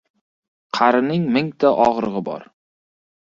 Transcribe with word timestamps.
•Qarining 0.77 1.27
mingta 1.35 1.73
og‘rig‘i 1.85 2.25
bor. 2.31 2.49